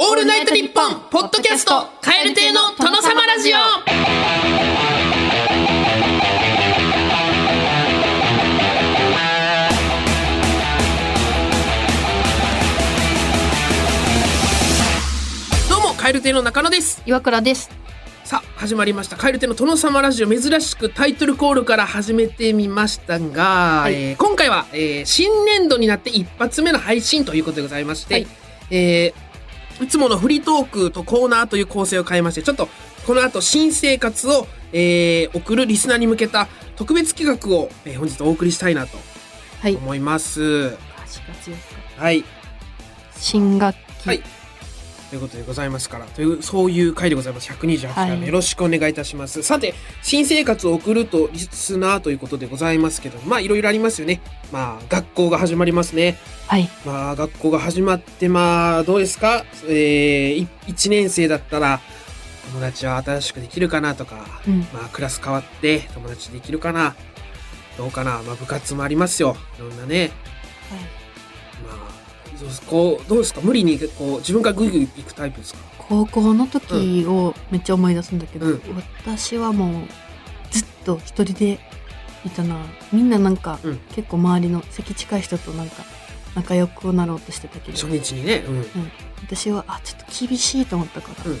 [0.00, 3.56] オールナイトニッポンポッドキャストカエル亭の殿様ラジオ。
[15.68, 17.02] どうもカエル亭の中野です。
[17.04, 17.68] 岩倉です。
[18.22, 19.16] さあ始まりました。
[19.16, 20.28] カエル亭の殿様ラジオ。
[20.28, 23.94] 珍しくタイトルコールから始めてみましたが、はい。
[23.94, 28.28] えー今回は、えー新年度になって一発目の配信ということでございまして、はい。
[28.70, 29.27] えー
[29.80, 32.68] いつものフリートークとコーナーという構成を変えましてちょっと
[33.06, 38.98] この後新生活を、えー送るリスナーに向けた特別企画を、えー本日お送りしたいなと
[39.60, 39.76] はい。
[39.76, 40.40] 思います。
[40.42, 42.00] 4月4日。
[42.00, 42.24] はい
[43.16, 44.08] 新学期。
[44.08, 44.22] はい
[45.10, 47.50] ということでございますから、という、そういう回でございます。
[47.50, 49.42] 128回目、はいよろしくお願いいたします。
[49.42, 54.20] さて、新生活を送るとリスナーということでございますけど、まあ、いろいろありますよね。
[54.52, 56.18] まあ、学校が始まりますね。
[56.46, 56.68] はい。
[56.84, 59.44] まあ、学校が始まって、まあ、どうですか？
[59.66, 61.80] えー、1年生だったら、
[62.52, 64.60] 友達は新しくできるかなとか、うん。
[64.72, 66.94] まあ、クラス変わって友達できるかな？
[67.78, 68.22] どうかな？
[68.22, 69.36] まあ、部活もありますよ。
[69.58, 70.10] いろんなね。
[71.66, 71.76] まあ、
[72.38, 73.40] そうこう、どうですか？
[73.40, 75.60] 無理に、こう、自分からグイグイ行くタイプですか？
[75.78, 78.62] 高校の時をめっちゃ思い出すんだけど、うん
[79.04, 79.86] 私はもう
[80.50, 81.58] ずっと一人で
[82.24, 82.56] いたな。
[82.92, 83.78] みんななんか、うん。
[83.94, 85.84] 結構周りの席近い人となんか
[86.34, 88.44] 仲良くなろうとしてたけど、初日にね。
[88.46, 88.66] うん。
[89.22, 91.38] 私はあちょっと厳しいと思ったから、うん。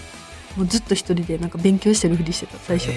[0.56, 2.90] もうずっと一人でなんか勉強してるふりしてた最初。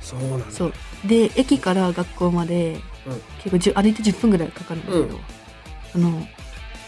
[0.00, 0.46] そうなんだ。
[0.50, 0.72] そう。
[1.06, 3.20] で駅から学校まで、うん。
[3.38, 5.10] 結構じゅ歩いて10分ぐらいかかるんだけど、うん。
[5.94, 6.26] あの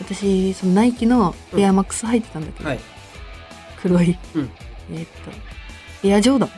[0.01, 2.81] 私そのナイキのエアマックス履いてたんだけど、はい。
[3.83, 4.51] 黒い、うん。
[4.93, 5.09] えーっ
[6.03, 6.51] とエアジョーダン。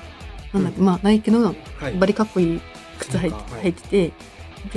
[0.52, 1.94] なんだっけ、まあナイキのはい。
[1.94, 2.60] バリかっこいい
[2.98, 3.72] 靴履いて,、はい。
[3.72, 4.12] てて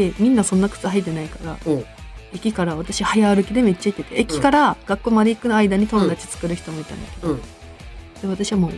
[0.10, 1.58] でみんなそんな靴履いてないから
[2.34, 7.42] 駅から私早歩きでめっちゃ行ってて駅から学校まで行く間に友達作る人もいたんだけど、うん。
[8.22, 8.72] で私はもう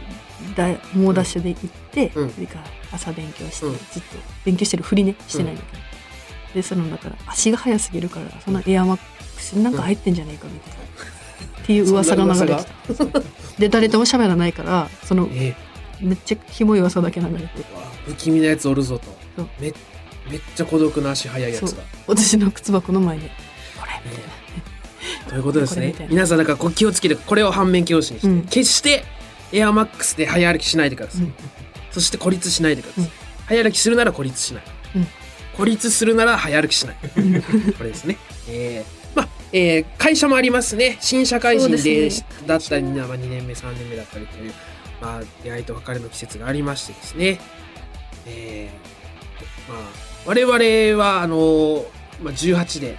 [0.55, 2.29] だ猛ダッシュで行って、うん。
[2.29, 3.73] それから朝勉強して、うん。
[3.73, 5.81] ずっと勉強してるふりねしてないんだけど、
[6.53, 13.22] でそのだから足が速すぎるからそのエアマックスになんか入ってんじゃないかみたいな、っていう噂が流れてた。
[13.59, 15.56] で誰とも喋らないからそのえ
[16.02, 17.44] めっちゃひもい噂だけ流れて。
[17.46, 17.47] ー、
[18.06, 19.47] 不気味なやつおるぞと。
[19.59, 19.74] め
[20.30, 21.84] めっちゃ孤独な足速いやつが。
[22.06, 23.31] 私の靴箱の前で
[23.80, 24.38] これみたいな。
[25.30, 25.94] ということですね。
[26.09, 28.41] 皆さん、なんかこう気をつけて、これを反面教師にして、うん。
[28.44, 29.03] 決して
[29.52, 31.22] エアマックスで早歩きしないでください。
[31.22, 31.34] うん。
[31.91, 33.03] そして孤立しないでください。
[33.06, 33.12] うん。
[33.46, 34.63] 早歩きするなら孤立しない。
[35.57, 36.95] うん孤立するなら早歩きしない。
[37.78, 38.18] これですね。
[38.50, 40.97] えーまあ、えー会社もありますね。
[41.00, 42.09] 新社会人でね
[42.45, 44.53] だったり、まあ、2年目、3年目だったりという、
[45.01, 47.40] まあ、出会いと別れの季節がありましてですね。
[48.28, 49.81] えーまあ、
[50.25, 51.85] 我々は、あの
[52.22, 52.97] まあ、18で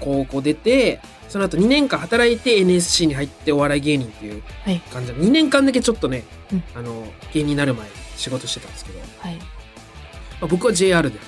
[0.00, 9.38] 高校出て、その後2年間働いて NSC に入ってお笑い芸人っていうはい感じで、2年間だけちょっとね、うんあの、芸人になる前に仕事してたんですけど、まはい
[10.40, 11.18] あ、僕は JR で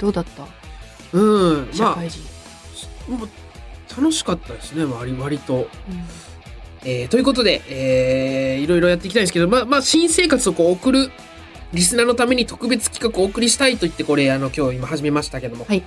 [0.00, 0.46] どうだった？
[1.12, 1.20] う
[1.62, 2.20] ん、ま社会人、
[3.08, 3.28] あ、もう
[3.96, 5.54] 楽しかったですね、割割と。
[5.54, 5.66] うん
[6.88, 11.10] えーということで、えーいろいろやっていきたいんですけど、まあ、まあ、新生活をこう送る
[11.72, 15.64] リスナーのために特別企画をお送りしたいと言って、これ、あの、今日今始めましたけども。
[15.68, 15.82] はい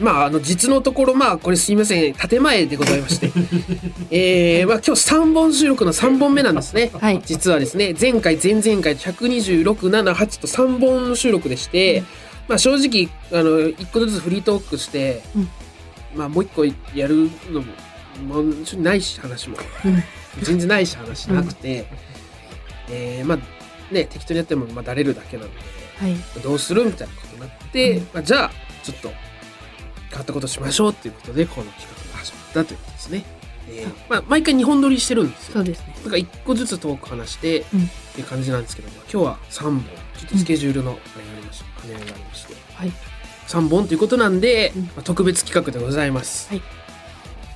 [0.00, 3.30] まあ、あの、実のところ、まあ、これすいません、建前でございまして。
[4.10, 6.90] えーまあ、今日3本収録の3本目なんですね。
[7.00, 12.06] はい実はですね、前回、前々回、126、7、8と3本収録でして、うん
[12.48, 15.48] まあ、正直、あの、1個ずつフリートークして、うん。
[16.16, 16.64] まあ、もう1個
[16.98, 19.56] やるのも、もうないし、話も。
[19.84, 20.02] うん。
[20.42, 21.86] 全然ないし話なくて、
[22.90, 23.38] えーまあ
[23.92, 25.58] ね適当にやってもまあだれるだけなので
[25.98, 26.14] はい。
[26.42, 28.08] どうするみたいなことになって、うん。
[28.12, 28.50] まあ、じゃあ
[28.82, 29.08] ちょっと
[30.10, 33.24] 変わったことしましょうっていうことでこの企画が始まったということですね。
[33.70, 35.54] えーまあ、毎回2本撮りしてるんですよ。
[35.54, 35.94] そうですね。
[36.04, 37.82] だから1個ずつトーク話して、うん。
[37.82, 39.82] っていう感じなんですけども今日は3本。
[39.82, 40.98] ちょっとスケジュールの
[41.94, 42.92] がありました、兼ね合いがありましてはい
[43.48, 46.48] 3本ということなんで、うんまあ、特別企画でございます。
[46.50, 46.62] はい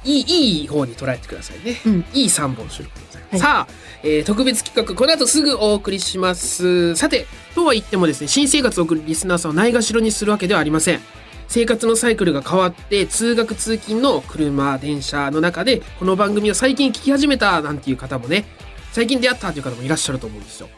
[0.04, 1.80] いいいい方に捉えてくださいね。
[1.86, 3.32] うんいい3本収録でございます。
[3.32, 6.96] はいさあ、えー特別企画、この後すぐお送りします。
[6.96, 11.00] さて、とは言ってもですね、新生活を送るリスナーさんをないがしろにするわけではありません。
[11.46, 18.46] 生活のサイクルが変わって、通学通勤の車、電車の中で、この番組を最近聞き始めたなんていう方もね、
[18.90, 20.68] 最近出会ったという方もいらっしゃると思うんですよ。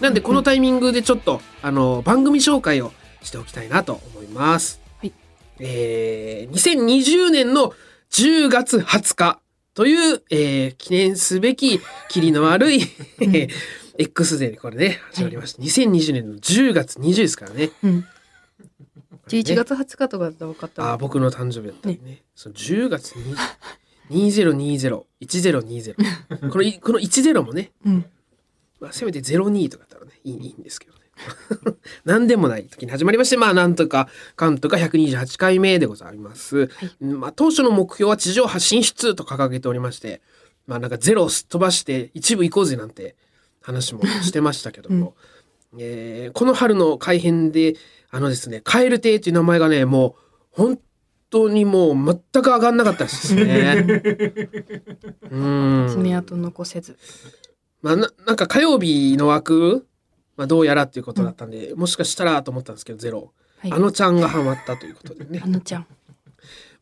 [0.00, 4.80] なんで、このタイミングでちょっと、あの、番組紹介をしておきたいなと思います。
[5.00, 5.12] はい
[5.58, 7.72] えー、2020年の
[8.10, 9.40] 10月20日
[9.74, 12.82] という、えー記念すべき、キリの悪い、
[13.20, 13.50] えー
[13.98, 15.62] X デーでこれね、始まりました。
[15.62, 17.70] 2020年の10月20ですからね。
[17.82, 18.08] うんこ
[19.30, 22.22] れね11月20日とかだったら分かったわああ、僕の誕生日だったりね。
[22.34, 23.36] その10月20
[24.10, 25.94] 2020-1020
[26.50, 28.04] このいこの10もね、うん。
[28.80, 31.01] まあ、せめて02とかだったらねいいいいんですけどね
[32.04, 32.64] 何でもない。
[32.64, 36.70] 時に始まりましてまあなんとかかんとか128回目でございます、
[37.00, 40.22] まあ、当初の目標は地上波進出と掲げておりまして
[40.66, 43.14] まあなんかゼロをすっ飛ばして一部行こうぜなんて
[43.60, 45.14] 話もしてましたけども、
[45.78, 47.76] えーこの春の改編で
[48.10, 50.78] あのですね「蛙亭」っていう名前がねもう本
[51.32, 53.86] 当にもう全く上がんなかったですね。
[55.32, 55.88] うん。
[55.90, 56.98] 爪痕残せず。
[57.80, 59.86] まあ、ななんか火曜日の枠、
[60.42, 63.72] まあ、どうやらっていうことだったんで、もしかしたらと思ったんですけどゼロ、はい。
[63.72, 65.86] あのちゃんがハマったということでねあのちゃん。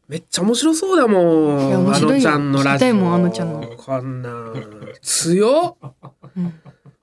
[0.09, 1.21] めっちゃ面白そうだも
[1.57, 4.55] んあのちゃんのラジオあのちゃんのこんなん
[5.03, 5.93] 強っ
[6.37, 6.61] うん。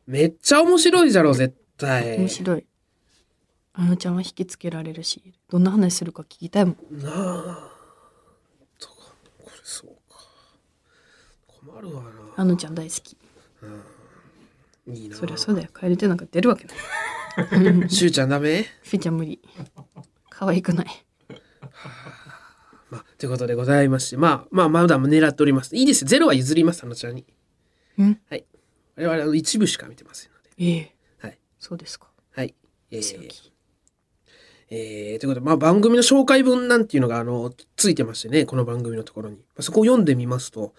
[0.07, 2.65] めっちゃ面白いじゃろ絶対面白い。
[3.74, 6.75] あのちゃんは引きつけられるし、どんな話するか聞きたいもん。
[6.98, 7.71] なあ
[8.80, 8.95] とか
[9.38, 10.19] これそうか
[11.45, 12.01] 困るわ
[12.36, 13.15] あのちゃん大好き。
[13.62, 13.69] な
[14.87, 15.69] いいなそりゃそうだよ。
[15.77, 16.73] 帰りてなんか出るわけな
[17.85, 17.89] い。
[17.89, 18.65] しゅうちゃんダメ？
[18.83, 19.41] フィちゃん無理。
[20.29, 20.87] 可愛くない。
[22.89, 27.25] まあということでございましてまあまあまだ狙っておりますいいですよゼロは譲りますあのちゃんに
[27.97, 28.19] うん？
[28.29, 28.45] はい
[28.95, 32.07] 我々あの一部しか見てませんのでええはいそうですか。
[32.33, 32.55] はい。
[32.91, 33.51] えー強気
[34.69, 39.37] えーということで、まあ、番組の紹介文なんていうのが、あの、ついてましてね、この番組のところに。
[39.37, 40.73] まあそこを読んでみますと、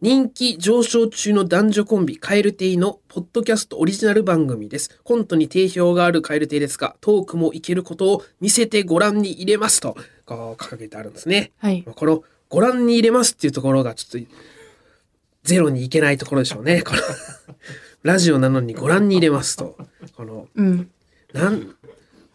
[0.00, 5.00] 人気上昇中の男女コンビ、カエルテイのポッドキャストオリジナル番組です。
[5.02, 11.52] コントに定評があるカエルテイですが、トークもいけることを見せてご覧に入れますと、こう掲げてあるんですね。
[11.58, 11.82] はい。
[11.84, 14.30] まあこの、ご覧に入れますっていうところが、ちょっと、
[15.42, 16.82] ゼロにいけないところでしょうね。
[16.82, 17.00] この、
[18.02, 19.76] ラジオなのにご覧に入れますと、
[20.16, 20.90] この、うん。
[21.32, 21.74] なん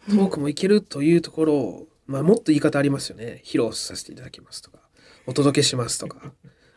[0.08, 4.78] トークもいけるというところを、まあ、もっと言い方ありますよね披露させていただきますとか
[5.26, 6.32] お届けしますとか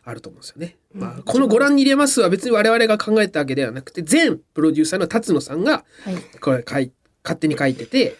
[0.08, 0.76] あると思うんですよね。
[0.94, 6.16] まあ、この「ご覧に入れます」は別に我々が考えたわけではなくて全プロデューサーの辰野さんがはい。
[6.40, 8.16] これ書い勝手に書いてて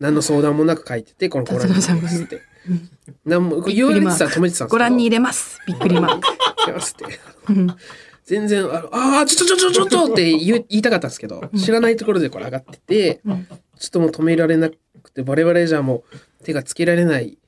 [0.00, 2.42] 何の相談もなく書いててこの「ご覧に入れます」って。
[3.26, 5.60] 何も言われてたら止めてたんですご覧に入れます。
[5.66, 6.26] びっくりマーク。
[8.24, 13.46] 全然、あのあー、ちょちょちょちょちょって言いたかったんですけど、知らないところでこれ上がってて、うん
[13.78, 16.04] ちょっともう止められなくて、我々じゃも
[16.40, 17.38] う手がつけられない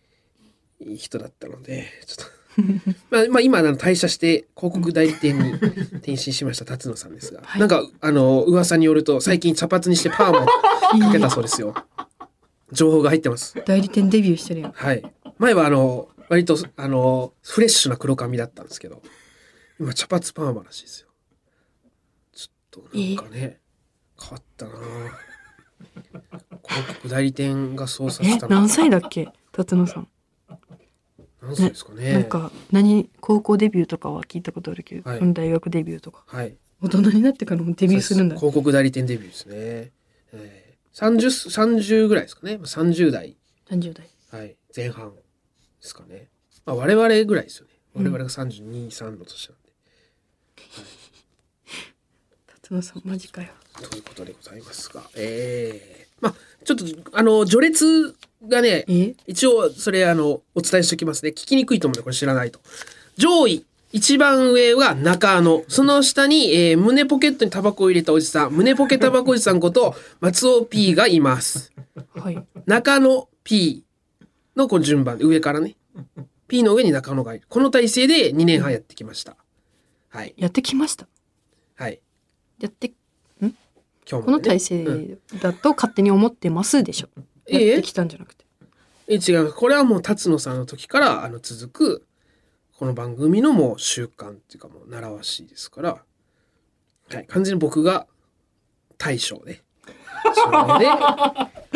[0.96, 2.35] 人だったので、ちょっと。
[3.10, 11.74] まあ、まあ今あの退社して広告代理店に転身しました辰野さんですが、はいなんかあの噂によると最近茶髪にしてパーマをかけたそうですよ
[12.72, 14.72] 情報が入ってます代理店デビューしてるやん。
[14.72, 15.02] はい。
[15.38, 19.02] 前はあの、割とあの、フレッシュな黒髪だったんですけど、
[19.78, 21.08] 今茶髪パーマらしいですよ。
[22.32, 23.60] ちょっとなんかね、
[24.20, 24.76] 変わったなぁ
[26.66, 30.08] 広告代理店が操作えしたの何歳だっけ辰野さん。
[31.46, 32.12] 何歳ですかね。
[32.12, 36.56] なんか何高校デビューとかは聞いたことあるけど、はい大学デビューとかはい。
[36.82, 39.92] 大人になってからもデビューするんだ広告代理店デビューですね。
[40.32, 41.26] えー、30、
[41.78, 42.54] 30ぐらいですかね。
[42.54, 43.36] 30代、
[43.70, 45.22] 30代はい、前半で
[45.80, 46.28] すかね。
[46.66, 47.72] まあ我々ぐらいですよね。
[47.94, 49.72] 我々が32、3の年なんで。
[52.62, 56.34] 辰野さんマジかよということでございますが、えー、まあ
[56.64, 58.16] ちょっとあの序列
[58.48, 59.14] がねえ？
[59.26, 61.30] 一応それあのお伝えしておきますね。
[61.30, 62.60] 聞きにくいと思うんでこれ知らないと。
[63.16, 65.64] 上位一番上は中野。
[65.68, 68.52] その下に、えー胸ポケットにタバコを入れたおじさん。
[68.52, 71.72] 胸ポケタバコおじさんこと 松尾 P がいます。
[72.14, 72.44] はい。
[72.66, 73.84] 中野 P
[74.56, 75.76] のこの順番で上からね。
[76.48, 77.46] P の上に中野がいる。
[77.48, 79.36] この体制で2年半やってきました。
[80.08, 80.34] はい。
[80.36, 81.06] やってきました。
[81.76, 82.00] はい。
[82.60, 82.92] やって
[83.40, 83.52] 今
[84.06, 87.08] 日も、ね、この体うん制だと勝手に思ってますでしょ、
[87.48, 87.66] ええ。
[87.66, 88.45] やってきたんじゃなくて
[89.08, 89.52] え違う。
[89.52, 92.06] これはもう辰野さんの時からあの続く
[92.78, 96.02] この番組のもう習慣っていうかもう習わしいですから、
[97.10, 98.06] はい、完全に僕が
[98.98, 99.62] 大将で
[100.34, 100.86] それで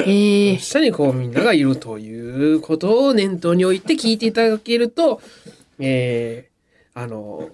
[0.07, 5.21] ええ下にこうみんながいるということを念頭に置いて聞いていただけると、
[5.79, 7.49] えー、あの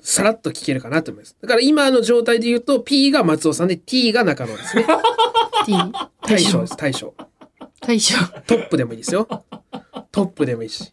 [0.00, 1.36] さらっと聞けるかなと思います。
[1.40, 4.86] だから今の状態で言うと P が松尾さんで T が中野ですね。
[5.66, 5.72] T
[6.22, 6.76] 大将です。
[6.76, 7.14] 大将
[7.86, 9.26] 大将トップでもいいですよ
[10.10, 10.92] トップでもいいし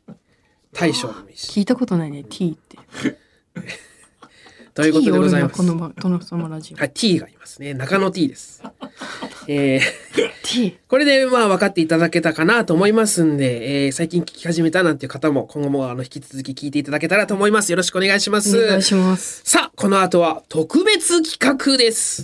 [0.74, 2.77] 大将でもいいし聞いたことないね T って
[4.74, 5.55] ということでございます。
[5.55, 7.74] このばこのそのラジオはい、T がいますね。
[7.74, 8.63] 中野 T です。
[9.48, 9.81] えー
[10.43, 17.71] T これでまあ分かっていただけたかなと思いますんで、えー最近聞き始めたなんていう方も今後もあの引き続き聞いていただけたらと思います。
[17.71, 18.57] よろしくお願いします。
[18.57, 22.24] お願いしますさあ、この後は特別企画です。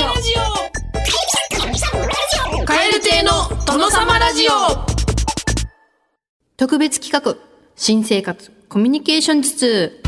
[3.81, 4.51] 殿様ラジオ
[6.55, 7.35] 特別企画、
[7.75, 10.03] 新生活、コミュニケーション術。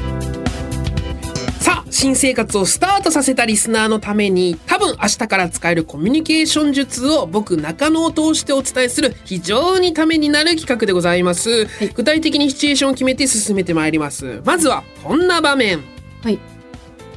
[1.60, 11.66] さあ、新生活をスタートさせたリスナーのために、多分明日から使えるコミュニケーション術を僕、中野を通してお伝えする非常にためになる企画でございます。
[11.96, 14.44] 具体的にシチュエーションを決めて進めてまいります。
[14.46, 15.84] まずは、こんな場面。
[16.22, 16.38] はい。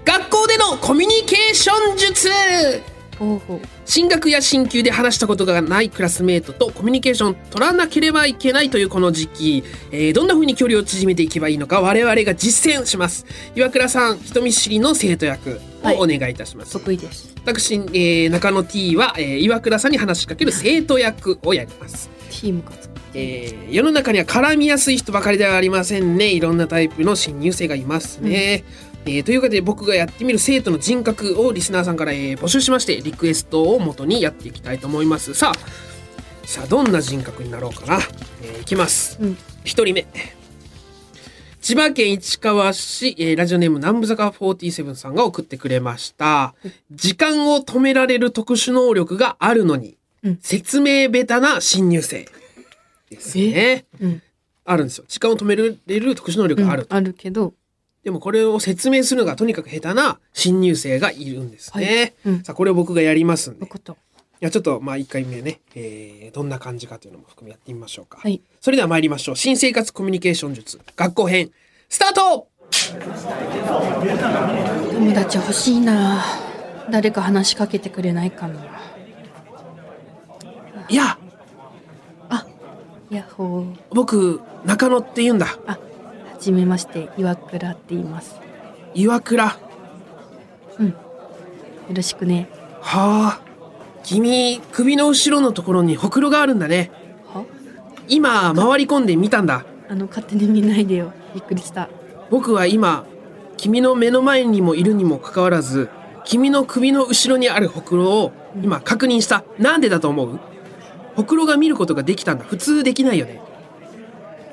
[0.07, 2.96] 学校でのコミュニケーション術。
[3.85, 13.27] 進学や進級で話したことがないクラスメートとコミュニケーション取らなければいけないというこの時期、えーどんな風に距離を縮めていけばいいのか我々が実践します。
[13.55, 17.35] 岩倉さん人見知りの生徒役をお願いいたします、得意です。
[17.45, 22.11] 私、えー中野 T は、えー岩倉さんに話しかける生徒役をやります。
[22.31, 22.89] チーム活。
[23.15, 26.33] えー世の中には絡みやすい人ばかりではありませんね。
[26.33, 28.65] いろんなタイプの新入生がいますね、
[29.07, 35.35] えーというわけで僕がやってみる生徒の人格をリスナーさんから、えー募集しましてリクエストを元にやっていきたいと思います。
[35.35, 37.99] さあさあどんな人格になろうかな、
[38.43, 39.19] えーいきます。
[39.21, 39.37] うん。
[39.65, 40.07] 一人目。
[41.61, 46.55] 千葉県市川市、えーラジオネーム南部坂47さんが送ってくれました。
[46.93, 50.39] 時間を止められる特殊能力があるのに、うん。
[50.41, 52.27] 説明下手な新入生。
[53.11, 53.85] ですね。
[54.01, 54.23] うん。
[54.65, 55.05] あるんですよ。
[55.09, 57.55] 時間を止められる特殊能力がある、あるけど、
[58.07, 62.35] でもこれを説明するのがとにかく下手な新入生がいるんですね、はい。
[62.35, 62.45] うん。
[62.45, 63.67] さあこれを僕がやりますんで。
[63.67, 63.69] い。
[64.39, 68.41] やちょっとまあ1回目ね、えーどんな感じかというのも含めやってみましょうか、はい。
[68.61, 69.37] それでは参りましょう。
[69.37, 71.51] 新生活コミュニケーション術学校編
[71.89, 72.47] スタート!
[74.93, 76.23] 友達欲しいな。
[76.89, 78.61] 誰か話しかけてくれないかな。
[80.89, 81.19] いや。
[82.29, 82.47] あ、
[83.11, 83.77] ヤッホー。
[83.91, 85.59] 僕中野って言うんだ。
[85.67, 85.79] あ、は
[86.39, 88.37] じめまして、岩倉って言います。
[88.95, 89.57] 岩倉？
[90.79, 90.89] うん。
[90.89, 90.95] よ
[91.93, 92.49] ろしくね。
[92.81, 93.47] はあ。
[94.03, 96.91] 君首の後ろのところにほくろがあるんだね。
[97.27, 97.45] は？
[98.09, 99.65] 今回り込んでみたんだ。
[99.89, 101.13] あの、勝手に見ないでよ。
[101.35, 101.89] びっくりした。
[102.31, 103.05] 僕は今
[103.57, 105.89] 君の目の前にもいるにもかかわらず
[106.25, 109.45] 君の首の後ろにあるほくろを今確認した。
[109.59, 110.41] なんでだと思う？
[111.15, 112.45] ほくろが見ることができたんだ。
[112.45, 113.41] 普通できないよね。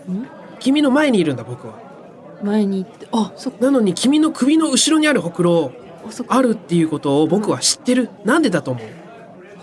[0.10, 0.28] ん？
[0.64, 1.76] 君の前にいるんだ僕は。
[2.42, 5.72] 前に行って、あ、そっか、なのに君の首の後ろにあるほくろ
[6.28, 8.10] あるっていうことを僕は知ってる。
[8.26, 8.88] なんでだと思う？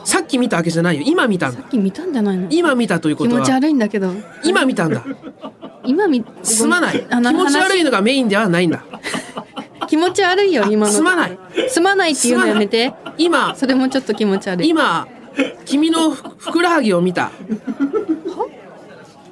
[0.05, 1.03] さっき見たわけじゃないよ。
[1.07, 1.61] 今見たんだ。
[1.61, 2.49] さっき見たんじゃないの？
[2.51, 4.13] 今見たということ気持ちは悪いんだけど。
[4.45, 5.05] 今見たんだ。
[5.85, 7.01] 今見、すまない。
[7.01, 8.85] 気持ち悪いのがメインではないんだ。
[9.81, 10.93] 話 気持ち悪いよ、今の。
[10.93, 11.39] すまない。
[11.69, 12.93] すまないっていうのやめて。
[13.17, 14.69] 今それもちょっと気持ち悪い。
[14.69, 15.09] 今
[15.65, 17.31] 君のふふくらはぎを見た。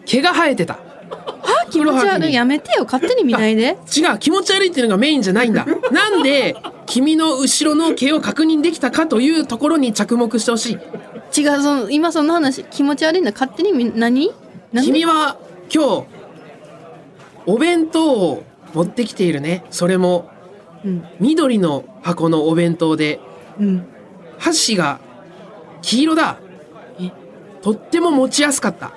[0.06, 0.78] 毛が生えてた
[1.68, 2.32] 気持ち悪い。
[2.34, 3.76] やめてよ、勝手に見ないで。
[3.96, 4.18] 違う。
[4.18, 5.66] 気持ち悪いっていうのがメインじゃないんだ。
[5.92, 6.56] なんで
[6.86, 11.40] 君の後ろの毛を確認できたかというところに着目してほしい。
[11.40, 13.32] 違う、その、今その話、気持ち悪いんだ。
[13.32, 14.32] 勝手に見、何？
[14.72, 15.38] 君は
[15.72, 16.06] 今日
[17.46, 18.42] お弁当を
[18.74, 19.64] 持ってきているね。
[19.70, 20.30] それも
[20.84, 21.04] うん。
[21.20, 23.20] 緑の箱のお弁当で。
[23.58, 23.86] うん。
[24.38, 25.00] 箸が
[25.82, 26.38] 黄色だ。
[27.00, 27.10] え？
[27.62, 28.92] とっても持ちやすかった。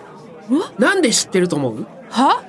[0.77, 1.87] なんで知ってると思う？
[2.09, 2.43] は？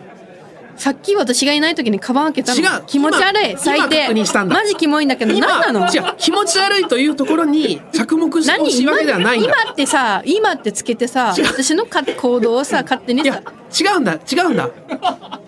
[0.82, 2.84] さっき私がいない時にカバン開けたの違う。
[2.88, 3.50] 気持ち悪い。
[3.52, 3.96] 今最低。
[3.98, 4.56] 今確認したんだ。
[4.56, 5.86] マジキモいんだけど何なの？
[5.86, 6.16] 違う。
[6.18, 9.54] 気持ち悪いというところに着目してほしいわけではないんだ。
[9.62, 11.44] 今ってさ今ってつけてさ違う。
[11.46, 13.42] 私のか行動をさ勝手にいやさ
[13.80, 14.14] 違うんだ。
[14.14, 14.70] 違うんだ。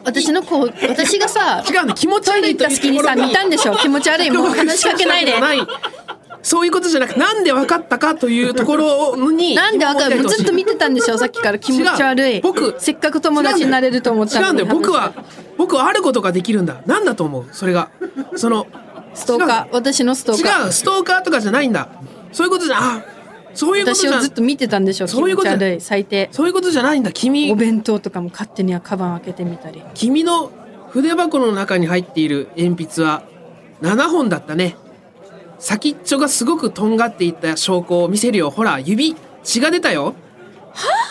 [0.04, 1.94] 私のこう私がさ違うんだ。
[1.94, 3.74] 気持ちトイレ悪い行った隙にさ見たんでしょ？
[3.74, 4.30] 気持ち悪い。
[4.30, 5.32] もう話しかけないで
[6.44, 11.58] そういうことじゃなくなんで分かったかというところになんでわかるずっと見ててたんでしょ さっきから。
[11.58, 12.40] 気持ち悪い。
[12.42, 14.68] 僕せっかく友達になれると思った違うんだよ。
[14.70, 15.12] 僕は
[15.56, 16.82] 僕はあることができるんだ。
[16.86, 17.44] なんだと思う？
[17.52, 17.88] それが。
[18.36, 18.66] その
[19.14, 19.66] ストーカー？
[19.72, 20.64] 私のストーカー？
[20.66, 20.72] 違う。
[20.72, 21.88] ストーカーとかじゃないんだ。
[22.32, 23.02] そういうことじゃあ
[23.54, 26.28] そういうことじゃ私をずっと見てたんでしょ気そういうこと持ち悪い最低。
[26.32, 27.12] そういうことじゃないんだ。
[27.12, 29.82] 君お弁当とかも勝手にはカバン開けてみたり。
[29.94, 30.50] 君の
[30.90, 33.22] 筆箱の中に入っている鉛筆は
[33.82, 34.76] 7本だったね
[35.64, 38.50] 先っちょがすごくとんがっていった証拠を見せるよ。
[38.50, 40.14] ほら指血が出たよ。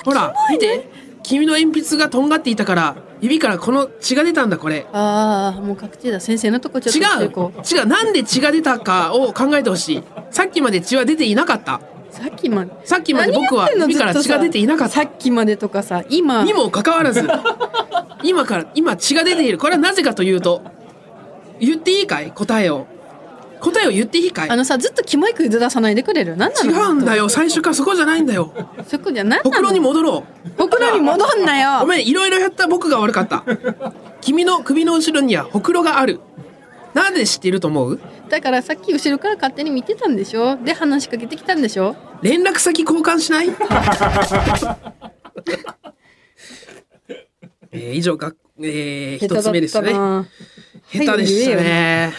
[0.05, 0.91] ほら見て。
[1.23, 4.85] 君の鉛筆がとんがっていたから指からこの血が出たんだこれ。
[4.93, 6.19] ああもう確定だ。
[6.19, 7.51] 先生のとこちょっと違う。
[7.79, 7.85] 違う。
[7.87, 10.03] なんで血が出たかを考えてほしい。
[10.29, 11.81] さっきまで血は出ていなかった。
[12.11, 12.71] さっきまで。
[12.85, 14.93] さっきまで僕は何やってんの耳から血が出ていなかった。
[14.93, 16.43] さっきまでとかさ今。
[16.43, 17.27] にもかかわらず。
[18.21, 19.57] 今から今血が出ている。
[19.57, 20.61] これはなぜかというと
[21.59, 22.31] 言っていいかい？
[22.31, 22.85] 答えを
[23.63, 24.49] 答えを言っていいかい？
[24.49, 26.35] あのさずっとキモいクイズ出さないでくれる？
[26.37, 27.29] 何な違のうんだよ。
[27.29, 28.53] 最初からそこじゃないんだよ。
[28.87, 30.23] そこじゃ何なほくろにの戻ろ
[30.57, 31.79] ほくろに戻んなうよ。
[31.81, 33.43] ごめんいろいろやった僕が悪かった。
[34.21, 36.19] 君の首の後ろにはほくろがある。
[36.93, 37.99] なんで知っていると思う？
[38.29, 40.57] だからさっき後ろから勝手に見てたんでしょ？
[40.57, 41.95] で話しかけてきたんでしょ？
[42.21, 43.49] 連絡先交換しない？
[47.71, 49.93] えー以上が、えー、一つ目でしたね。
[49.93, 50.27] な。
[50.91, 52.13] 下手でしたね。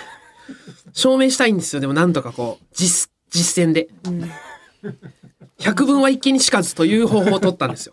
[0.94, 1.80] 証明したいんですよ。
[1.80, 3.88] でもなんとかこう、実、実践で。
[5.58, 7.92] 百分は一見にしかずという方法を取ったんですよ。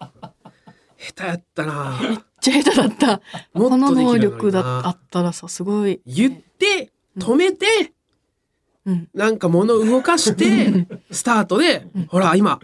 [0.98, 2.00] 下手やったな。
[2.02, 3.08] めっちゃ下手だった。
[3.08, 6.00] もっとこの能力だあったらさすごい。
[6.06, 7.94] 言って、止めて、
[8.86, 9.10] うん。
[9.14, 12.60] なんか物を動かして、スタートで、ほら、今、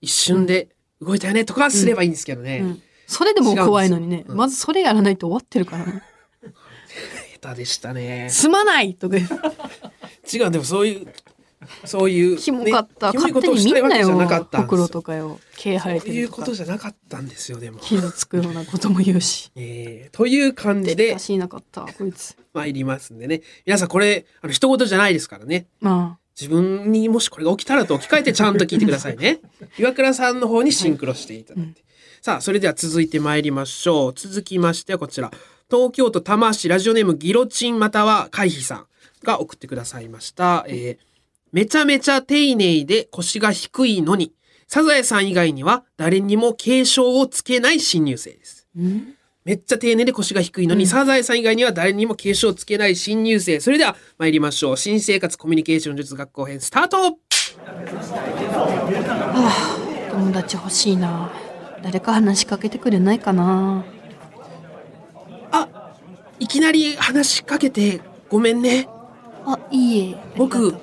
[0.00, 0.68] 一瞬で
[1.00, 2.60] 動いたよねとかすればいいんですけどね。
[2.62, 2.82] うん。
[3.06, 4.36] それでも怖いのにね、うん。
[4.36, 6.02] まずそれやらないと終わってるからね
[7.46, 8.28] 下手でしたね。
[8.30, 11.06] すまないとか違う、でもそういう、
[11.84, 14.88] そういう、キモかった、ねキモいことをしたなよけじゃなかったん。
[14.88, 17.78] とかよ毛生えてるとかことじゃなかったんですよ、でも。
[17.78, 23.42] 傷つくようなことも言うしえーという感じででおかしいなかったこいつ参りますんでね。
[23.64, 25.66] 皆さんこれ、あの、一言じゃないですからね。
[25.80, 29.40] ま自分にもしこれが起きたらと置き換えてちゃんと聞いてくださいね。
[29.78, 31.82] 岩倉さんの方にシンクロしていただいて。
[32.20, 34.12] さあ、それでは続いて参りましょう。
[34.14, 35.30] 続きましてはこちら。
[35.70, 38.86] 東京都多摩市ラジオネームギロチンまたは回避さん
[39.24, 40.64] が送ってくださいました。
[40.68, 41.06] えー
[41.52, 44.34] めちゃめちゃ丁寧で腰が低いのに、
[44.68, 48.68] サザエさん以外には誰にも継承をつけない新入生です。
[49.44, 53.60] めっちゃ丁寧で腰が低いのに、サザエさん以外には誰にも継承をつけない新入生。
[53.60, 54.76] それでは参りましょう。
[54.76, 57.18] 新生活コミュニケーション術学校編スタート
[60.10, 61.30] 友達欲しいな
[61.82, 63.95] 誰か話しかけてくれないかなあ、
[66.38, 68.88] いきなり話しかけてごめんね。
[69.44, 70.16] あいいえ。
[70.36, 70.74] 僕、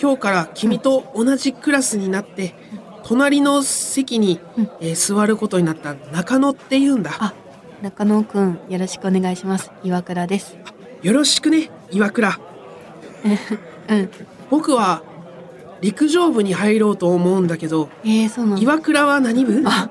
[0.00, 2.54] 今日から君と同じクラスになって、
[3.04, 4.40] 隣の席に、
[4.80, 7.12] えー座ることになった中野って言うんだ。
[7.18, 7.34] あ
[7.82, 9.70] 中野くんよろしくお願いします。
[9.82, 10.56] 岩倉です。
[11.02, 12.38] よろしくね、岩倉。
[13.88, 14.10] うん。
[14.50, 15.02] 僕は
[15.80, 19.62] 陸上部に入ろうと思うんだけど、えー、そうなの岩倉は何部？
[19.64, 19.90] あ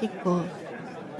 [0.00, 0.42] 結構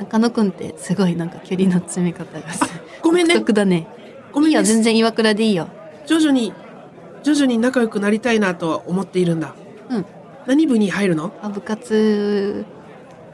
[0.04, 2.66] 中野くんってすごいなんか距離の詰め方がさ
[3.02, 3.34] ごめんね。
[3.34, 3.86] 独特だね。
[4.32, 4.50] ごめんね。
[4.50, 5.68] いいよ全然岩倉でいいよ。
[6.06, 6.52] 徐々に、
[7.22, 9.54] 徐々に仲良くなりたいなとは思っているんだ。
[9.90, 10.06] うん。
[10.46, 11.32] 何部に入るの？
[11.42, 12.64] あ部活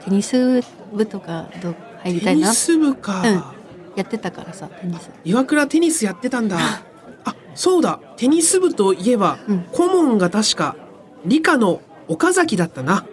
[0.05, 0.61] テニス
[0.93, 3.21] 部とかどう入りたテニいなス部か。
[3.21, 3.43] うん。
[3.97, 5.09] やってたからさテニス。
[5.25, 6.57] 岩倉テニスやってたんだ。
[7.25, 7.99] あ、そうだ。
[8.15, 9.65] テニス部といえば、うん。
[9.71, 10.75] 顧問が確か
[11.25, 13.05] 理科の岡崎だったな。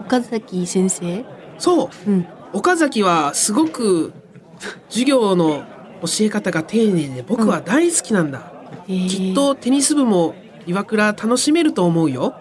[0.00, 1.24] 岡崎先生？
[1.58, 2.10] そう。
[2.10, 4.12] うん岡崎はすごく
[4.88, 5.64] 授業の
[6.00, 8.52] 教え方が丁寧で僕は大好きなんだ。
[8.88, 10.34] えーきっとテニス部も
[10.66, 12.34] 岩倉楽しめると思うよ。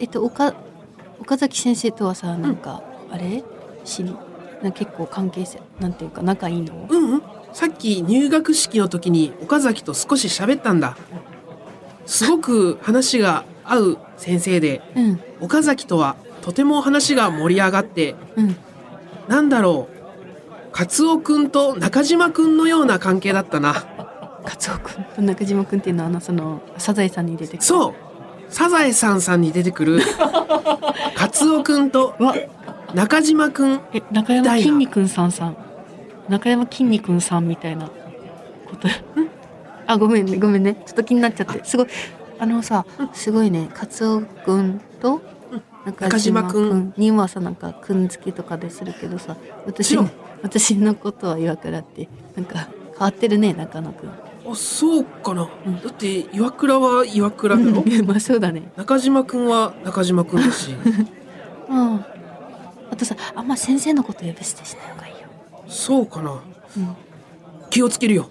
[0.00, 0.54] えっと岡
[1.20, 3.44] 岡崎先生とはさなんか、あれ？
[3.84, 4.14] 知り
[4.62, 6.86] な結構関係性なんていうか仲いいの？
[6.88, 7.22] うんうん。
[7.52, 10.96] さっき入学式の時に岡崎と少し喋ったんだ。
[12.06, 16.16] すごく話が合う先生で、うん岡崎とは
[16.48, 18.56] とても話が盛り上がって、うん。
[19.28, 20.72] なんだろう。
[20.72, 23.74] カツオくんと中島くんのような関係だったな。
[24.46, 25.04] カツオくん？
[25.14, 27.62] と中島くんっていうのはあのそのサザエさんに出てくる。
[27.62, 27.94] そう。
[28.48, 30.00] サザエさんさんに出てくる、
[31.14, 32.14] カツオくんと
[32.94, 33.80] 中島くん。
[33.92, 35.56] え中山きんに君さんさん。
[36.30, 37.88] 中山きんに君さんみたいな。
[37.88, 37.92] こ
[38.80, 38.88] と。
[39.86, 40.76] あごめんねごめんね。
[40.86, 41.62] ちょっと気になっちゃって。
[41.64, 41.88] すごい。
[42.38, 43.68] あのさすごいね。
[43.74, 45.20] カツオくんと
[45.92, 49.96] 中島くんにはさなんかくん付けとかでするけどさ私
[50.42, 54.10] 私のことは岩倉ってなんか変わってるね中野くん
[54.50, 55.48] あ、そうかな。
[55.66, 57.84] うんだって、岩倉は岩倉だろ？
[58.06, 60.74] まあそうだね中島くんは中島くんだし。
[61.68, 62.04] うん
[62.90, 65.18] あとさあんま先生のこと呼び捨てしない方がいいよ
[65.68, 66.32] そうかな。
[66.32, 66.96] うん
[67.70, 68.30] 気をつけるよ。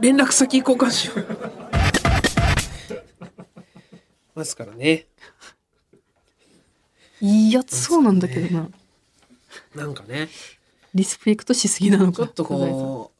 [0.00, 1.26] 連絡先交換しよう。
[4.34, 5.06] ますからね。
[7.22, 8.68] いいやつそうなんだけどな。
[9.76, 10.28] なんかね。
[10.94, 13.12] リスペクトしすぎなのかちょっとこ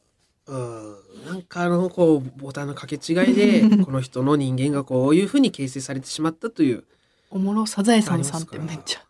[0.45, 6.83] う、うん、なんかのこうボタンの掛け違いで この人の人間がこういうふうに形成されてしまったという。
[7.31, 9.05] おもろサザエさんさんってめっちゃ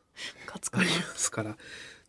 [0.46, 1.58] カツカツありますから。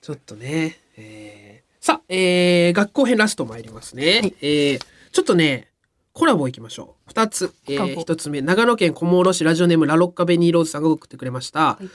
[0.00, 4.34] ちょっとね、えーさあ、えー学校編ラスト参りますね、はい。
[4.42, 5.70] えーちょっとね
[6.12, 7.08] コラボ行きましょう。
[7.08, 7.52] 二つ。
[7.66, 8.00] えー、コラボ。
[8.02, 11.78] 一つ目、長野県小諸市ラジオネームラロッカベニーローズさんが送ってくれました。
[11.80, 11.88] い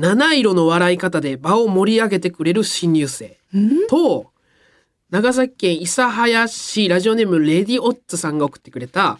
[0.00, 3.36] 七色の笑い方で場を盛り上げてくれる新入生。
[3.88, 4.30] と、
[5.10, 9.18] 長崎県諫早市ラジオネームレディオッツさんが送ってくれた、ん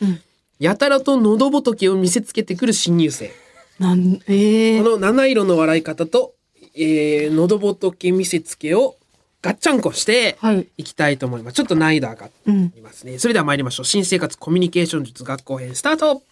[0.59, 3.31] やたらと喉仏を見せつけてくる新入生。
[3.79, 6.35] なんええこの七色の笑い方と、
[6.75, 8.97] えー、喉仏見せつけを
[9.41, 11.55] ガッチャンコしてはいいきたいと思います。
[11.55, 13.19] ちょっと難易度上がってうんいますね。
[13.19, 13.87] それでは参りましょう。
[13.87, 16.23] 新生活コミュニケーション術学校編スタート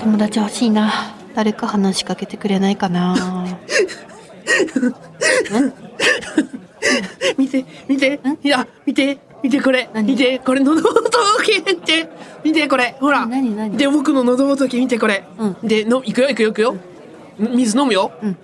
[0.00, 3.14] 友達欲しいな誰か話しかけてくれないかな。
[7.36, 10.12] 見て、見て、いや、見て、見てこれ、何？
[10.12, 11.58] 見て、これ喉仏。
[11.66, 12.08] 見て、
[12.44, 13.26] 見てこれ、ほら。
[13.26, 13.54] 何？
[13.56, 13.76] 何？
[13.76, 14.78] で、僕の喉仏。
[14.78, 15.24] 見てこれ。
[15.38, 15.56] うん。
[15.62, 16.76] で、の、いくよ、いくよ、いくよ。
[17.38, 18.12] 水飲むよ。
[18.22, 18.36] うん。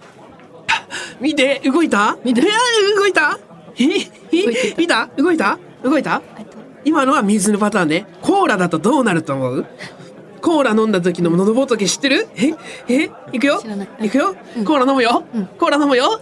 [1.20, 2.16] 見て、動いた？
[2.24, 2.42] 見て。
[2.96, 3.38] 動いた。
[3.78, 5.08] 見た？
[5.16, 5.58] 動いた？
[5.82, 6.22] 動いた？
[6.38, 6.56] えっと。
[6.84, 8.06] 今のは水のパターンね。
[8.22, 9.66] コーラだとどうなると思う？
[10.46, 12.28] コーラ飲んだ時の喉仏知ってる？
[12.36, 12.54] え？
[12.88, 13.10] え？
[13.32, 13.60] いくよ。
[14.00, 14.06] い。
[14.06, 14.64] いくよ、うん。
[14.64, 15.46] コーラ飲むよ、うん。
[15.46, 16.20] コーラ飲むよ。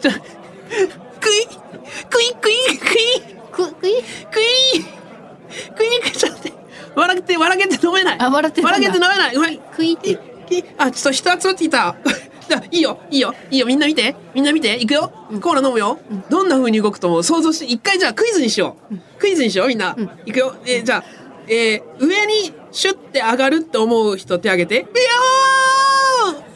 [0.00, 1.46] ちょクイ
[2.10, 4.02] クイクイクイくくい？
[4.32, 4.44] クイ
[5.72, 6.48] クイちょっと
[6.96, 8.16] 待って笑けて飲めない。
[8.18, 9.36] あ笑って笑けて飲めない。
[9.36, 9.92] はいくい？
[9.92, 10.18] ってい
[10.76, 11.94] あちょっと人集まってきた。
[12.48, 12.98] じゃあいいよ。
[13.08, 13.34] いいよ。
[13.52, 13.66] いいよ。
[13.66, 14.16] みんな見て。
[14.34, 14.74] みんな見て。
[14.82, 17.22] いくよ、コーラ飲むよ、どんな風に動くと思う？
[17.22, 17.66] 想像して。
[17.66, 20.10] 一回じゃあクイズにしよう、クイズにしようみんな、ん。
[20.26, 20.56] いくよ。
[20.66, 24.86] えーじゃあえー上にシュッて上がるって思う人手挙げて。
[24.92, 25.06] ビヨ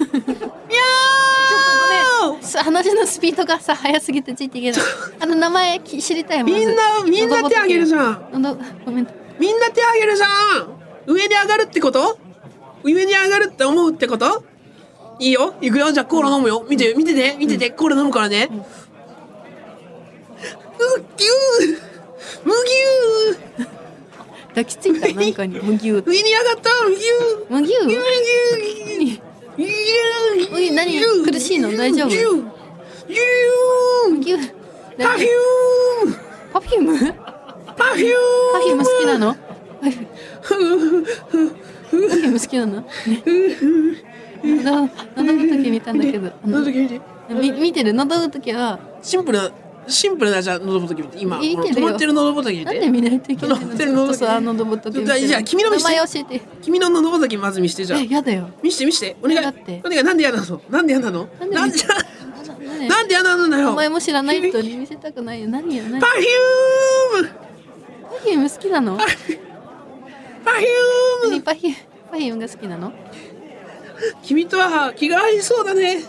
[0.07, 0.29] ー！
[0.68, 2.42] ビヨー！
[2.42, 4.81] さ話のスピードがさ速すぎてついていけない。
[5.20, 8.12] あの名前き知りたいまずみんなみんな手挙げるじゃん。
[8.38, 8.42] ん
[8.85, 9.09] ごめん。
[9.38, 10.31] みんな手挙げるじゃん。
[11.07, 12.18] 上に上がるってこと？
[12.83, 14.44] 上に上がるって思うってこと？
[15.20, 15.55] いいよ。
[15.61, 15.92] 行くよ。
[15.92, 16.64] じゃあコーラ飲むよ。
[16.68, 17.37] 見て見てて。
[17.37, 18.55] 見てて、コーラ飲むからね、う
[21.01, 21.81] っぎゅー。
[22.44, 23.78] むぎゅー
[24.59, 29.66] 抱きついたなんかにむぎゅう上に上がったむぎゅーむぎゅうむぎゅー
[30.57, 31.71] ぎゅ何苦しいの？
[31.77, 32.09] 大丈夫？
[32.09, 34.38] ぎゅーむぎゅう
[34.99, 36.16] パフューム。
[36.53, 36.99] パフューム？
[37.77, 38.14] パフューム。
[38.53, 39.35] パフューム好きなの？
[39.35, 39.40] パ
[40.42, 42.81] フューム好きなの？
[42.81, 42.88] ね。
[44.42, 46.33] 喉喉仏見たんだけど。
[46.44, 47.01] 喉仏見て。
[47.31, 47.92] み見てる？
[47.92, 48.81] 喉仏は。
[49.03, 49.53] シンプルな
[49.88, 52.64] シンプルなじゃあ喉仏今止まってる喉仏見て。
[52.64, 53.64] なんで見ないといけないの？
[53.64, 58.01] 止まってる喉仏喉仏見じゃあ君の見せて君の喉仏まず見してじゃあ。
[58.01, 58.51] えやだよ。
[58.62, 59.16] 見して見して。
[59.22, 59.42] お願い。
[59.42, 59.81] だって。
[59.85, 60.61] お願いなんで嫌なの？
[60.68, 61.29] なんで嫌なの？
[61.40, 63.70] なんでなんでなねなんで嫌なのだよ。
[63.72, 65.48] お前も知らない人に見せたくないよ。
[65.48, 67.29] 何よ何パパフューム。
[67.29, 68.96] フューム好きなの？
[68.96, 69.38] パフュー
[71.24, 71.31] ム。
[71.31, 71.42] 何？
[71.42, 71.74] パフュ
[72.11, 72.92] パフュームが好きなの？
[74.22, 76.03] 君とは気が合いそうだね。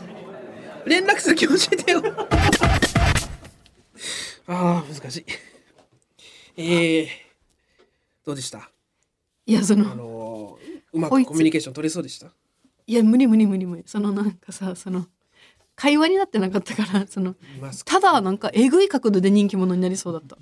[0.85, 2.01] 連絡先教えてよ
[4.51, 5.25] あー難しい。
[6.57, 7.07] えー、
[8.25, 8.57] どうでした？
[8.57, 8.69] あ
[9.45, 12.27] いやそののーうまくコミュニケーション取れそうでした？
[12.87, 13.83] いや無理無理無理無理。
[13.85, 15.05] そのなんかさその
[15.75, 17.35] 会話になってなかったからその
[17.85, 20.41] ただなんかえぐい角度で人気者になりそうだった、こ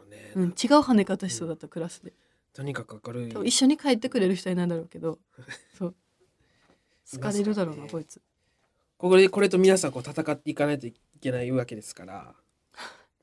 [0.00, 2.12] のね、うん、違う跳ね方しそうだったクラスで。
[2.52, 3.48] とにかく明るい。
[3.48, 5.20] 一緒に帰ってくれる人いないだろうけど。
[5.78, 5.94] そう。
[7.12, 8.20] 好かれるだろうなこいつ
[8.98, 12.34] これこれと皆さんこう戦っていかないといけないわけですから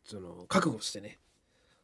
[0.06, 1.20] その覚悟してね。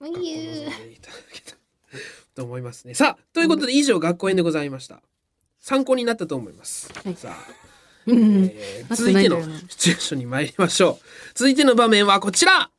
[2.34, 2.94] と思いますね。
[2.94, 5.02] さあということで以上学校園でございました。
[5.60, 7.16] 参考になったと思います、はい。
[7.16, 7.48] さあ、
[8.08, 8.46] うん。
[8.46, 11.06] えー続いてのシチュエーションに参りましょう。
[11.34, 12.72] 続いての場面はこちら。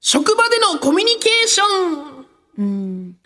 [0.00, 2.26] 職場でのコミュニケーション。
[2.58, 3.16] うん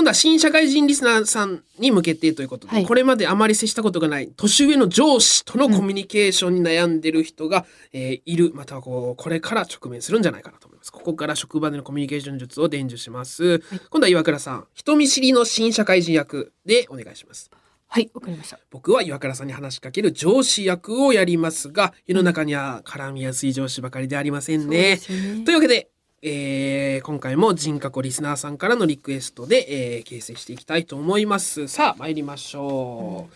[0.00, 2.86] 今度は新社会人リスナーさんに向けてということで、はい。
[2.86, 10.90] これまであまり接したことがない年上の上司とのコミュニケーションに悩んでる人が、えーいるまたはこうこれから直面するんじゃないかなと思います。
[10.90, 13.58] ここから職場でのコミュニケーション術を伝授します、
[13.90, 17.50] 今度は岩倉さん人見知りの新社会人役でお願いします。
[17.86, 18.58] はいわかりました。
[18.70, 24.96] 僕は岩倉さんに話しかける上司役をやりますが世の中には絡みやすい上司ばかりでありませんね。
[24.96, 25.44] ね。
[25.44, 25.89] というわけで、
[26.22, 31.66] えー今回も人格リスナーさんからのリクエストで、えー形成していきたいと思います。
[31.66, 33.34] さあ参りましょう。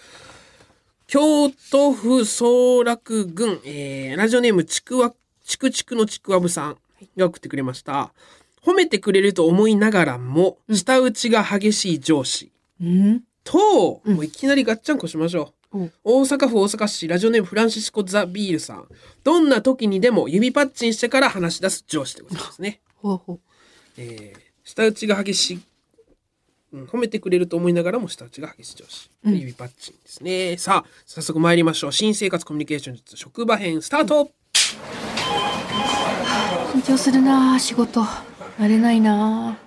[1.07, 6.79] 京都府総楽郡、えーラジオネームちくわちくちくのちくわぶさん
[7.17, 8.13] が送ってくれました。
[8.63, 12.51] 褒めてくれると思いながらも舌打ちが激しい上司。
[12.83, 15.53] うんと、うんもういきなりガッチャンコしましょう。
[15.64, 15.64] お
[16.05, 18.87] 大阪府大阪市ラジオネームフランシスコ・ザ・ビールさん。
[19.25, 22.81] どんな時にでも指パッチンしてから話し出す上司でございますね。
[22.97, 23.41] ほうほう。
[23.97, 25.61] えー、舌打ちが激しい、
[26.73, 29.11] うん、褒めてくれると思いながらも舌打ちが激しい上司。
[29.25, 29.37] うん。
[29.37, 30.57] 指パッチンですね。
[30.59, 31.93] さあ、早速参りましょう。
[31.93, 34.31] 新生活コミュニケーション術職場編スタート。
[36.73, 38.01] 緊張するなあ仕事。
[38.59, 39.59] 慣れないな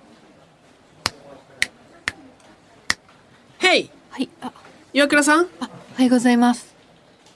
[3.58, 4.52] ヘイはいあ。
[4.94, 5.48] 岩倉さん？
[5.60, 5.68] あ
[5.98, 6.76] おはようございます。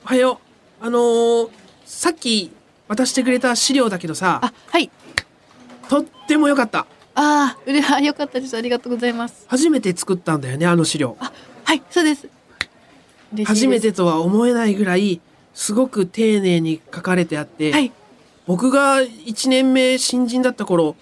[0.05, 0.41] おはよ
[0.81, 0.87] う。
[0.87, 1.51] あのー、
[1.85, 2.53] さっき
[2.87, 4.89] 渡してくれた資料だけどさ、あはい。
[5.89, 6.87] とっても良かった。
[7.17, 8.57] ああうれはよかったです。
[8.57, 9.47] ありがとうございます。
[9.49, 11.17] 初めて作ったんだよね、あの資料。
[11.19, 11.33] あ
[11.65, 12.29] はいそうです。
[13.33, 13.49] です。
[13.49, 15.21] 初めてとは思えないぐらい、
[15.55, 17.91] すごく丁寧に書かれてあって、はい。
[18.47, 20.95] 僕が1年目新人だった頃、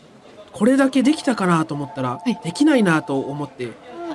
[0.53, 2.41] これだけできたかなと思ったら、はい。
[2.43, 3.69] できないなと思って、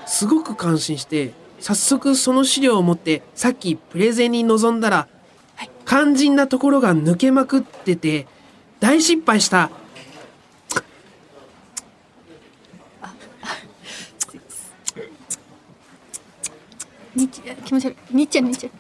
[0.08, 5.08] すごく感心して、早速その資料を持って、さっきプレゼンに臨んだら、
[5.56, 8.28] はい肝心なところが抜けまくってて、
[8.80, 9.72] 大失敗した。
[17.16, 18.72] にち気持ち悪いにっちゃんにっちゃん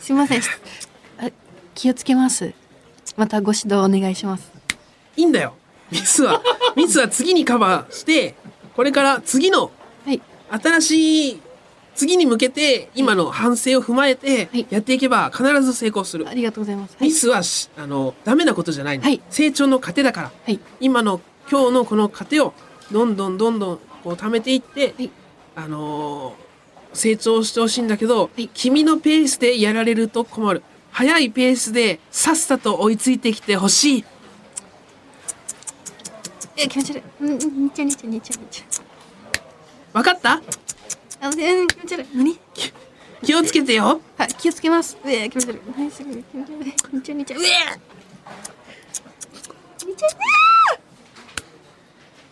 [0.00, 0.42] すいませんあ
[1.74, 2.52] 気をつけます
[3.16, 4.50] またご指導お願いします
[5.16, 5.54] いいんだよ。
[5.92, 6.42] ミスは、
[6.74, 8.34] ミスは次にカバーして、
[8.74, 9.70] これから次の
[10.04, 11.42] はい新しい、
[11.94, 14.66] 次に向けて今の反省を踏まえてはい。
[14.70, 16.28] やっていけば必ず成功する。
[16.28, 16.96] ありがとうございます。
[16.98, 17.08] はい。
[17.08, 19.20] ミスはしあのダメなことじゃないの、はい。
[19.30, 20.32] 成長の糧だから。
[20.44, 20.58] はい。
[20.80, 22.54] 今の今日のこの糧を
[22.90, 25.10] どんどんどんどんこう貯めていって、はい。
[25.56, 26.44] あのー
[26.96, 28.48] 成長してほしいんだけど、はい。
[28.54, 30.62] 君のペースでやられると困る。
[30.92, 34.04] 早いペースでさっさと追いついてきてほしい。
[36.56, 37.02] え気持ち悪い。
[37.20, 38.84] うんうんにっちゃんにっちゃんにっちゃんにっちゃん
[39.92, 40.40] わかった？
[41.24, 41.34] あうん
[41.68, 42.06] 気持ち悪い。
[42.14, 42.38] 何？
[43.22, 44.02] 気をつけてよ。
[44.18, 44.98] はい気をつけます。
[45.02, 45.80] うえ気持ち悪い。
[45.80, 47.46] はいすぐ気持ち悪いにっちゃんにっちゃんうえ
[49.86, 50.10] にっちゃん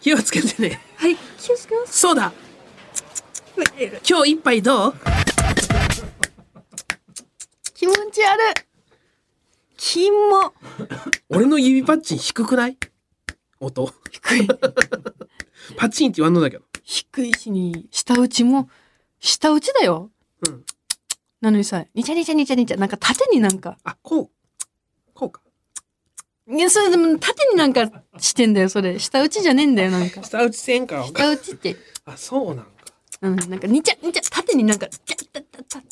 [0.02, 0.78] 気をつけてね。
[0.96, 1.98] はい気をつけます。
[2.00, 2.34] そうだ。
[4.06, 4.94] 今日一杯どう？
[7.72, 8.54] 気持ち悪い。
[9.78, 10.52] キモ。
[11.30, 12.76] 俺の指パッチン低くない？
[13.58, 13.90] 音。
[14.10, 14.48] 低い。
[15.78, 16.64] パチンって言わんのだけど。
[16.84, 18.68] 低いしに下打ちも
[19.22, 20.10] 下打ちだよ。
[20.46, 20.64] うん。
[21.40, 23.78] なのにさにちゃにちゃにちゃにちゃなんか縦になんか。
[23.84, 24.30] あこう。
[25.14, 25.40] こうか。
[26.50, 28.98] いやそれでも縦になんかしてんだよそれ。
[28.98, 30.22] 下打ちじゃねえんだよなんか。
[30.26, 31.04] 下打ちせんか。
[31.04, 31.76] 下打ちって。
[32.04, 32.72] あそうなんか。
[33.22, 35.82] うんなんかにちゃにちゃ縦になんかちゃたたたう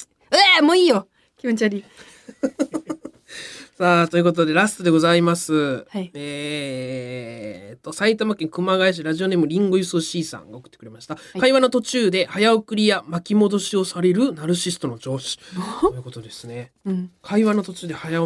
[0.59, 1.09] えもういいよ。
[1.37, 1.85] 気持ち悪い
[3.77, 6.11] さあということでラストでございます、はい。
[6.15, 11.41] えと埼玉県熊谷市ラジオネームリンゴ輸送 C さんが送ってくれました、い。
[11.41, 15.39] 会話の途中で早送りや巻き戻しをされるナルシストの上司。
[15.81, 16.73] ということですね。
[16.85, 17.11] うん。
[17.23, 18.25] 会話の途中で早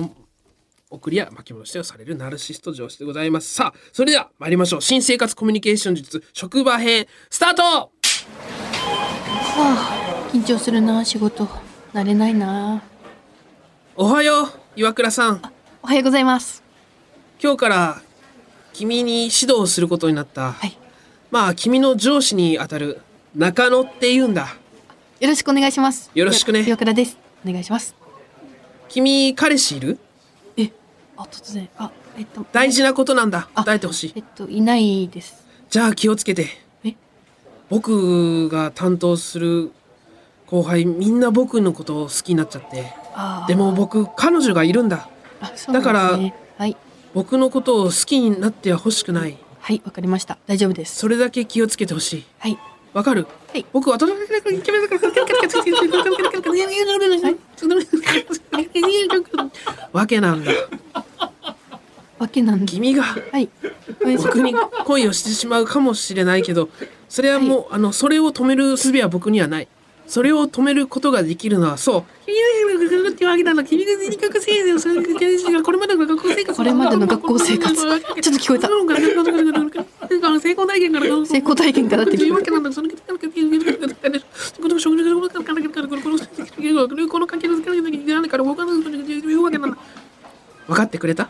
[0.90, 3.52] 送りや巻き戻しをされるナルシスト上司でございます。
[3.52, 4.82] さあそれでは参りましょう。
[4.82, 7.62] 新生活コミュニケーション術職場編スタート。
[7.62, 7.90] は
[9.58, 11.48] あ緊張するな仕事。
[11.92, 12.82] 慣れないな。
[13.96, 15.40] おはよう岩倉さん。
[15.84, 16.64] おはようございます。
[17.40, 18.02] 今日から
[18.72, 20.76] 君に指導をすることになった、はい。
[21.30, 23.00] まあ君の上司にあたる
[23.36, 24.56] 中野って言うんだ。
[25.20, 26.10] よろしくお願いします。
[26.12, 26.64] よろしくね。
[26.66, 27.16] 岩倉です。
[27.46, 27.94] お願いします。
[28.88, 29.98] 君彼氏いる？
[30.56, 30.72] え
[31.16, 31.68] あ突然。
[31.78, 33.48] あえっと大事なことなんだ。
[33.54, 34.12] あ答えてほしい。
[34.16, 35.46] えっといないです。
[35.70, 36.48] じゃあ気をつけて。
[36.82, 36.96] え？
[37.70, 39.70] 僕が担当する
[40.48, 42.92] 後輩みんな僕のことを好きになっちゃって
[43.46, 45.08] でも僕彼女がいるんだ。
[45.68, 45.72] ね。
[45.72, 46.18] だから
[46.58, 46.76] はい。
[47.14, 49.36] 僕のことを好きになっては欲しくない。
[49.60, 50.36] はいわかりました。
[50.46, 50.96] 大丈夫です。
[50.96, 52.24] それだけ気をつけてほしい。
[52.38, 52.58] はい。
[52.92, 53.26] わかる？
[53.52, 53.66] はい。
[53.72, 53.98] 僕は
[59.92, 60.52] わけなんだ。
[62.18, 63.02] わけなんで君が。
[63.02, 63.48] はい。
[64.18, 66.68] 僕に恋をしてしまうかもしれないけど
[67.08, 69.68] それはもう、あのそれを止める術は僕にはない
[70.06, 72.04] それを止めることができるのはそう。
[72.26, 78.68] 君の人がってわけなの君が人格生成をする教授がこれまでの学校生活これまでの学校生活ちょっと聞こえた
[80.40, 82.88] 成功体験から成功体験からって聞こえたわけなんだその
[87.08, 87.62] この関係の
[88.28, 89.78] から僕は言うわけなんだ
[90.66, 91.28] 分かってくれた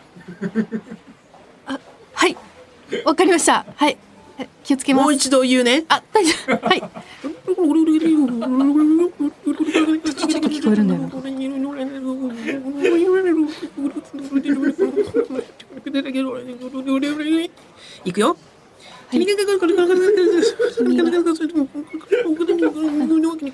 [1.67, 1.79] あ
[2.13, 2.37] はい
[3.03, 3.97] わかりましたはい
[4.63, 5.03] 気をつけます。
[5.03, 5.85] もう一度言うね。
[5.87, 6.67] あ大丈夫。
[6.67, 6.79] はい。
[6.79, 7.33] ちょっ
[10.41, 11.01] と聞こえるんだよ。
[11.01, 11.07] な
[18.03, 18.35] いくよ。
[19.11, 19.19] 気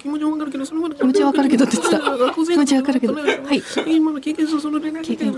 [0.08, 2.00] 持ちわかるけど、その気持ちわかるけどって言ってた
[2.34, 5.34] 気持ちわかるけどはい今の経験その経経験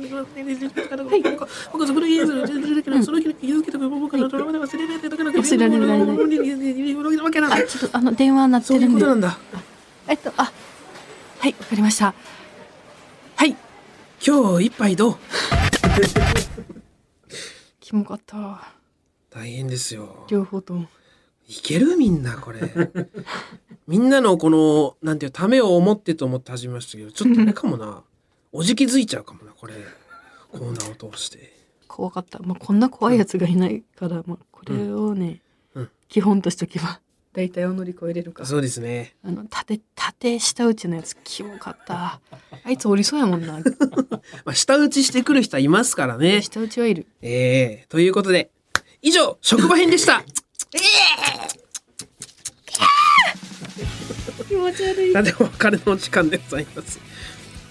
[0.00, 1.46] そういうことでできるんだ。
[1.72, 7.66] 僕はそこで、その気づけた僕から忘れられたから忘れられない。
[7.68, 9.38] ちょっとあの電話鳴っそういてるでうんことなんだ。
[10.08, 10.52] えっとあ
[11.38, 12.14] はいわかりました
[13.36, 13.56] はい
[14.26, 15.16] 今日一杯どう
[17.80, 18.72] キモかった
[19.30, 20.26] 大変ですよ。
[20.28, 20.88] 両方とも
[21.48, 22.60] いけるみんなこれ。
[23.86, 28.04] みんなのこの、なんていう、ためを思ってと思って始めましたけど、ちょっとあれかもな。
[28.52, 29.74] おじきづいちゃうかもな、これ。
[30.50, 31.52] コーナーを通して。
[31.86, 35.42] 怖かった、まあ、こんな怖いやつがいないから、まあ、これをね、
[35.74, 37.00] うん基本としとけば
[37.32, 39.14] 大体を乗り越えれるからそうですね。
[39.22, 42.20] あの縦縦下打ちのやつキモかった
[42.64, 43.60] あいつおりそうやもんな
[44.44, 46.42] まあ、舌打ちしてくる人はいますからね。
[46.42, 48.50] 下打ちはいるええということで、
[49.02, 50.24] 以上、職場編でした。
[54.48, 57.09] 気持ち悪いさて、お別れのお時間でございます。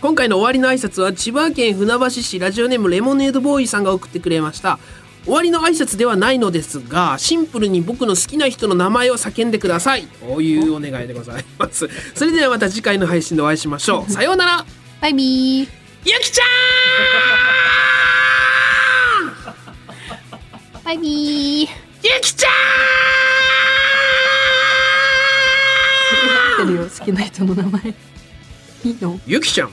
[0.01, 4.79] 今回の終わりの挨拶は千葉県船橋市ラジオネームレモネードボーイさんが送ってくれました。
[5.25, 10.07] 終わりの挨拶ではないのですが、シンプルに僕の好きな人の名前を叫んでください。
[10.07, 11.89] というお願いでございます。
[12.15, 14.11] それではまた次回の配信でお会いしましょう。
[14.11, 14.65] さようなら。
[15.01, 15.67] バイビー。
[16.05, 16.43] ゆきちゃ
[20.85, 21.65] バイビー。
[21.65, 21.69] ん
[22.01, 22.47] ゆきちゃ
[26.57, 26.83] 知 ってるよ。
[26.99, 27.81] 好きな人の名前。
[28.85, 29.09] いいの？
[29.09, 29.71] んゆきちゃん